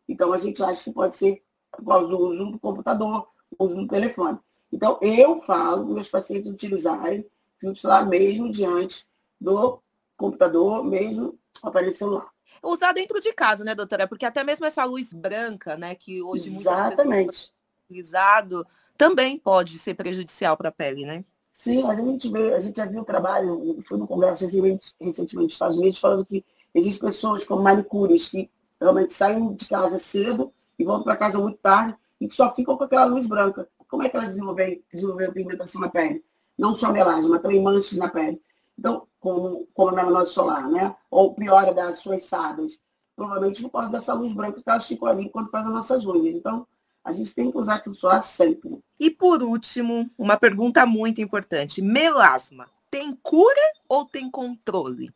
Então, 0.08 0.32
a 0.32 0.38
gente 0.38 0.62
acha 0.62 0.84
que 0.84 0.92
pode 0.92 1.16
ser 1.16 1.42
por 1.80 1.88
causa 1.88 2.08
do 2.08 2.18
uso 2.18 2.46
do 2.46 2.58
computador, 2.58 3.28
uso 3.58 3.74
do 3.74 3.86
telefone. 3.86 4.38
Então, 4.72 4.98
eu 5.02 5.40
falo 5.40 5.84
para 5.84 5.94
meus 5.94 6.08
pacientes 6.08 6.50
utilizarem 6.50 7.26
filtros 7.58 7.84
lá 7.84 8.04
mesmo 8.04 8.50
diante 8.50 9.06
do 9.40 9.80
computador, 10.16 10.84
mesmo 10.84 11.38
aparelho 11.62 11.96
celular. 11.96 12.28
Usar 12.62 12.92
dentro 12.92 13.20
de 13.20 13.32
casa, 13.32 13.64
né, 13.64 13.74
doutora? 13.74 14.06
Porque 14.06 14.24
até 14.24 14.44
mesmo 14.44 14.66
essa 14.66 14.84
luz 14.84 15.12
branca, 15.12 15.76
né, 15.76 15.94
que 15.94 16.22
hoje 16.22 16.48
Exatamente. 16.48 17.52
utilizado, 17.88 18.66
também 18.96 19.38
pode 19.38 19.78
ser 19.78 19.94
prejudicial 19.94 20.56
para 20.56 20.68
a 20.68 20.72
pele, 20.72 21.06
né? 21.06 21.24
Sim, 21.52 21.90
a 21.90 21.94
gente 21.94 22.30
vê, 22.30 22.54
a 22.54 22.60
gente 22.60 22.76
já 22.76 22.86
viu 22.86 23.00
o 23.00 23.04
trabalho, 23.04 23.82
fui 23.86 23.98
no 23.98 24.06
congresso 24.06 24.44
recentemente, 24.44 24.94
recentemente 25.00 25.36
nos 25.36 25.52
Estados 25.52 25.76
Unidos, 25.76 25.98
falando 25.98 26.24
que 26.24 26.44
existem 26.74 27.08
pessoas 27.08 27.44
como 27.44 27.62
manicures 27.62 28.28
que 28.28 28.50
realmente 28.80 29.12
saem 29.12 29.54
de 29.54 29.66
casa 29.68 29.98
cedo 29.98 30.52
e 30.80 30.84
voltam 30.84 31.04
para 31.04 31.16
casa 31.16 31.38
muito 31.38 31.58
tarde 31.58 31.96
e 32.20 32.28
que 32.28 32.34
só 32.34 32.52
ficam 32.54 32.76
com 32.76 32.84
aquela 32.84 33.04
luz 33.04 33.26
branca. 33.26 33.68
Como 33.88 34.02
é 34.02 34.08
que 34.08 34.16
elas 34.16 34.28
desenvolvem, 34.28 34.82
desenvolvem 34.92 35.32
pigmentação 35.32 35.80
na 35.80 35.88
pele? 35.88 36.24
não 36.60 36.76
só 36.76 36.92
melasma, 36.92 37.28
mas 37.28 37.42
também 37.42 37.62
manchas 37.62 37.98
na 37.98 38.08
pele. 38.08 38.40
Então, 38.78 39.06
como, 39.18 39.66
como 39.72 39.90
a 39.90 39.92
melanose 39.92 40.32
solar, 40.32 40.68
né? 40.68 40.94
Ou 41.10 41.34
piora 41.34 41.72
das 41.72 41.98
suas 41.98 42.24
sardas. 42.24 42.78
Provavelmente 43.16 43.62
por 43.62 43.72
causa 43.72 43.88
dessa 43.88 44.12
luz 44.12 44.34
branca 44.34 44.62
que 44.62 44.70
elas 44.70 44.86
ficam 44.86 45.08
ali 45.08 45.30
quando 45.30 45.50
fazem 45.50 45.68
as 45.68 45.74
nossas 45.74 46.06
unhas. 46.06 46.34
Então, 46.34 46.66
a 47.02 47.12
gente 47.12 47.34
tem 47.34 47.50
que 47.50 47.56
usar 47.56 47.82
filtro 47.82 48.00
solar 48.00 48.22
sempre. 48.22 48.78
E 48.98 49.10
por 49.10 49.42
último, 49.42 50.08
uma 50.18 50.36
pergunta 50.36 50.84
muito 50.84 51.20
importante. 51.20 51.80
Melasma, 51.80 52.68
tem 52.90 53.18
cura 53.22 53.72
ou 53.88 54.04
tem 54.04 54.30
controle? 54.30 55.10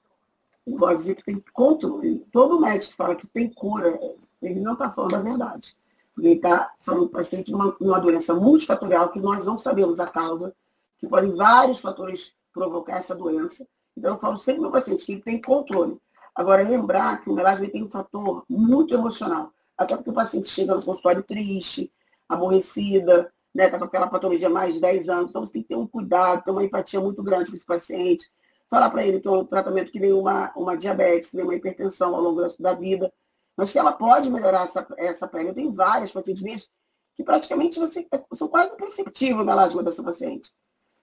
Eu 0.67 0.79
vou 0.79 0.95
dizer 0.97 1.15
que 1.15 1.25
tem 1.25 1.43
controle. 1.53 2.25
Todo 2.33 2.61
médico 2.61 2.95
fala 2.95 3.15
que 3.15 3.27
tem 3.27 3.51
cura, 3.51 3.99
ele 4.41 4.61
não 4.61 4.75
está 4.75 4.91
falando 4.91 5.17
a 5.17 5.21
verdade. 5.21 5.77
Ele 6.19 6.35
está 6.35 6.73
falando 6.81 7.09
para 7.09 7.21
o 7.21 7.23
paciente 7.23 7.47
de 7.47 7.55
uma, 7.55 7.77
uma 7.81 8.01
doença 8.01 8.35
multifatorial 8.35 9.11
que 9.11 9.19
nós 9.19 9.45
não 9.45 9.59
sabemos 9.59 9.99
a 9.99 10.07
causa, 10.07 10.55
que 10.99 11.07
podem 11.07 11.35
vários 11.35 11.81
fatores 11.81 12.37
provocar 12.53 12.99
essa 12.99 13.15
doença. 13.15 13.67
Então, 13.97 14.15
eu 14.15 14.21
falo 14.21 14.39
sempre 14.39 14.61
para 14.61 14.69
o 14.69 14.73
paciente 14.73 15.05
que 15.05 15.13
ele 15.13 15.23
tem 15.23 15.41
controle. 15.41 15.99
Agora, 16.35 16.63
lembrar 16.63 17.23
que 17.23 17.31
o 17.31 17.35
melasma 17.35 17.69
tem 17.69 17.85
um 17.85 17.91
fator 17.91 18.45
muito 18.49 18.95
emocional. 18.95 19.53
Até 19.77 19.97
porque 19.97 20.11
o 20.11 20.15
paciente 20.15 20.49
chega 20.49 20.75
no 20.75 20.83
consultório 20.83 21.23
triste, 21.23 21.93
aborrecida, 22.29 23.33
né, 23.55 23.67
está 23.67 23.79
com 23.79 23.85
aquela 23.85 24.09
patologia 24.09 24.49
há 24.49 24.51
mais 24.51 24.75
de 24.75 24.81
10 24.81 25.09
anos. 25.09 25.31
Então, 25.31 25.45
você 25.45 25.53
tem 25.53 25.63
que 25.63 25.69
ter 25.69 25.77
um 25.77 25.87
cuidado, 25.87 26.45
ter 26.45 26.51
uma 26.51 26.65
empatia 26.65 27.01
muito 27.01 27.23
grande 27.23 27.51
com 27.51 27.57
esse 27.57 27.67
paciente. 27.67 28.29
Falar 28.69 28.91
para 28.91 29.07
ele 29.07 29.21
que 29.21 29.29
é 29.29 29.31
um 29.31 29.45
tratamento 29.45 29.93
que 29.93 30.01
nem 30.01 30.13
uma, 30.13 30.53
uma 30.57 30.77
diabetes, 30.77 31.31
que 31.31 31.37
nem 31.37 31.45
uma 31.45 31.55
hipertensão 31.55 32.15
ao 32.15 32.21
longo 32.21 32.43
da 32.59 32.75
vida, 32.75 33.13
mas 33.57 33.73
que 33.73 33.79
ela 33.79 33.93
pode 33.93 34.31
melhorar 34.31 34.65
essa, 34.65 34.87
essa 34.97 35.29
pele. 35.29 35.51
Eu 35.51 35.55
tenho 35.55 35.73
várias 35.73 36.13
pacientes 36.13 36.43
minhas 36.43 36.71
que 37.15 37.23
praticamente 37.23 37.79
você, 37.79 38.07
são 38.35 38.49
quase 38.49 38.75
imperceptível 38.75 39.43
o 39.43 39.45
melasma 39.45 39.83
dessa 39.83 40.03
paciente 40.03 40.53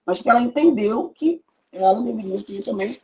mas 0.06 0.18
porque 0.18 0.30
ela 0.30 0.40
entendeu 0.40 1.08
que 1.10 1.42
ela 1.72 2.02
deveria 2.02 2.42
ter 2.42 2.62
também 2.62 2.98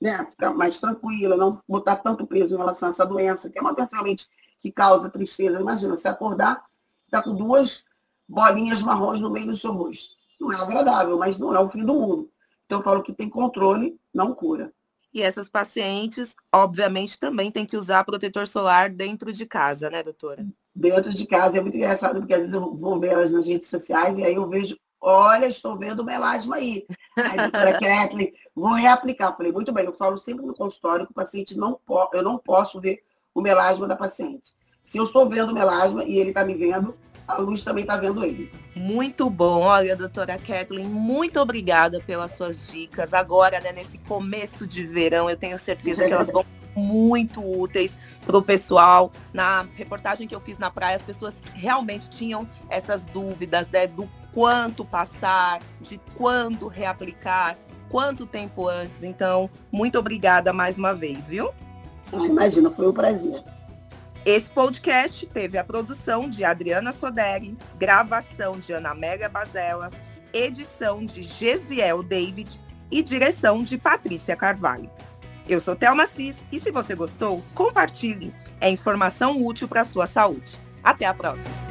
né, 0.00 0.24
ficar 0.26 0.52
mais 0.52 0.78
tranquila, 0.78 1.36
não 1.36 1.62
botar 1.68 1.96
tanto 1.96 2.26
peso 2.26 2.54
em 2.54 2.58
relação 2.58 2.88
a 2.88 2.92
essa 2.92 3.06
doença, 3.06 3.50
que 3.50 3.58
é 3.58 3.62
uma 3.62 3.74
doença 3.74 3.92
realmente 3.92 4.28
que 4.60 4.70
causa 4.70 5.10
tristeza. 5.10 5.60
Imagina, 5.60 5.96
você 5.96 6.08
acordar, 6.08 6.64
tá 7.10 7.22
com 7.22 7.34
duas 7.34 7.84
bolinhas 8.28 8.82
marrons 8.82 9.20
no 9.20 9.30
meio 9.30 9.46
do 9.46 9.56
seu 9.56 9.72
rosto. 9.72 10.14
Não 10.40 10.52
é 10.52 10.56
agradável, 10.56 11.18
mas 11.18 11.38
não 11.38 11.54
é 11.54 11.60
o 11.60 11.70
fim 11.70 11.84
do 11.84 11.94
mundo. 11.94 12.30
Então 12.66 12.78
eu 12.78 12.84
falo 12.84 13.02
que 13.02 13.12
tem 13.12 13.28
controle, 13.28 13.98
não 14.12 14.34
cura. 14.34 14.72
E 15.12 15.22
essas 15.22 15.48
pacientes, 15.48 16.36
obviamente, 16.54 17.18
também 17.18 17.50
tem 17.50 17.66
que 17.66 17.76
usar 17.76 18.04
protetor 18.04 18.46
solar 18.46 18.90
dentro 18.90 19.32
de 19.32 19.44
casa, 19.44 19.90
né, 19.90 20.02
doutora? 20.02 20.46
Dentro 20.74 21.12
de 21.12 21.26
casa 21.26 21.58
é 21.58 21.60
muito 21.60 21.76
engraçado, 21.76 22.20
porque 22.20 22.32
às 22.32 22.40
vezes 22.40 22.54
eu 22.54 22.74
vou 22.74 23.00
ver 23.00 23.08
elas 23.08 23.32
nas 23.32 23.46
redes 23.46 23.68
sociais 23.68 24.16
e 24.16 24.24
aí 24.24 24.34
eu 24.36 24.48
vejo, 24.48 24.78
olha, 25.00 25.46
estou 25.46 25.76
vendo 25.76 26.00
o 26.00 26.04
melasma 26.04 26.56
aí. 26.56 26.86
Aí, 27.16 27.36
doutora 27.36 27.72
Kathleen, 27.80 28.32
vou 28.54 28.74
reaplicar. 28.74 29.30
Eu 29.30 29.36
falei, 29.36 29.52
muito 29.52 29.72
bem, 29.72 29.84
eu 29.84 29.96
falo 29.96 30.18
sempre 30.18 30.46
no 30.46 30.54
consultório 30.54 31.06
que 31.06 31.12
o 31.12 31.14
paciente 31.14 31.58
não 31.58 31.74
pode, 31.74 32.16
eu 32.16 32.22
não 32.22 32.38
posso 32.38 32.80
ver 32.80 33.02
o 33.34 33.40
melasma 33.40 33.88
da 33.88 33.96
paciente. 33.96 34.54
Se 34.84 34.98
eu 34.98 35.04
estou 35.04 35.28
vendo 35.28 35.50
o 35.50 35.54
melasma 35.54 36.04
e 36.04 36.18
ele 36.18 36.30
está 36.30 36.44
me 36.44 36.54
vendo, 36.54 36.96
a 37.30 37.38
luz 37.38 37.62
também 37.62 37.82
está 37.82 37.96
vendo 37.96 38.24
ele. 38.24 38.50
Muito 38.74 39.28
bom. 39.30 39.60
Olha, 39.60 39.96
doutora 39.96 40.38
Kathleen, 40.38 40.86
muito 40.86 41.40
obrigada 41.40 42.00
pelas 42.00 42.32
suas 42.32 42.68
dicas. 42.68 43.14
Agora, 43.14 43.60
né, 43.60 43.72
nesse 43.72 43.98
começo 43.98 44.66
de 44.66 44.84
verão, 44.84 45.28
eu 45.28 45.36
tenho 45.36 45.58
certeza 45.58 46.06
que 46.06 46.12
elas 46.12 46.30
vão 46.30 46.44
muito 46.74 47.40
úteis 47.40 47.96
para 48.24 48.36
o 48.36 48.42
pessoal. 48.42 49.12
Na 49.32 49.66
reportagem 49.74 50.26
que 50.26 50.34
eu 50.34 50.40
fiz 50.40 50.58
na 50.58 50.70
praia, 50.70 50.96
as 50.96 51.02
pessoas 51.02 51.42
realmente 51.54 52.08
tinham 52.10 52.48
essas 52.68 53.04
dúvidas 53.06 53.70
né, 53.70 53.86
do 53.86 54.08
quanto 54.32 54.84
passar, 54.84 55.60
de 55.80 56.00
quando 56.14 56.68
reaplicar, 56.68 57.56
quanto 57.88 58.26
tempo 58.26 58.68
antes. 58.68 59.02
Então, 59.02 59.50
muito 59.70 59.98
obrigada 59.98 60.52
mais 60.52 60.78
uma 60.78 60.94
vez, 60.94 61.28
viu? 61.28 61.50
Ah, 62.12 62.26
imagina, 62.26 62.70
foi 62.70 62.88
um 62.88 62.92
prazer. 62.92 63.42
Esse 64.24 64.50
podcast 64.50 65.26
teve 65.26 65.56
a 65.56 65.64
produção 65.64 66.28
de 66.28 66.44
Adriana 66.44 66.92
Soderi, 66.92 67.56
gravação 67.78 68.58
de 68.58 68.72
Ana 68.72 68.90
Amélia 68.90 69.30
Bazella, 69.30 69.90
edição 70.32 71.04
de 71.04 71.22
Gesiel 71.22 72.02
David 72.02 72.60
e 72.90 73.02
direção 73.02 73.62
de 73.62 73.78
Patrícia 73.78 74.36
Carvalho. 74.36 74.90
Eu 75.48 75.58
sou 75.58 75.74
Thelma 75.74 76.06
Cis 76.06 76.44
e 76.52 76.60
se 76.60 76.70
você 76.70 76.94
gostou, 76.94 77.42
compartilhe. 77.54 78.34
É 78.60 78.68
informação 78.68 79.42
útil 79.42 79.66
para 79.66 79.80
a 79.80 79.86
sua 79.86 80.06
saúde. 80.06 80.58
Até 80.84 81.06
a 81.06 81.14
próxima! 81.14 81.69